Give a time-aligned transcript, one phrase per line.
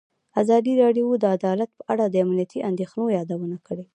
[0.41, 3.85] ازادي راډیو د عدالت په اړه د امنیتي اندېښنو یادونه کړې.